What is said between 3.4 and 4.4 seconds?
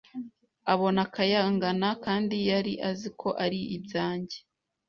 ari ibyanjye